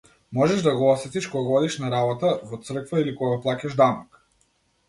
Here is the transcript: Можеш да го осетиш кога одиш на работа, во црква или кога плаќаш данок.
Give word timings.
Можеш 0.35 0.61
да 0.67 0.71
го 0.79 0.87
осетиш 0.93 1.27
кога 1.35 1.53
одиш 1.59 1.77
на 1.83 1.91
работа, 1.97 2.31
во 2.53 2.59
црква 2.71 3.05
или 3.05 3.15
кога 3.21 3.39
плаќаш 3.45 3.77
данок. 3.83 4.19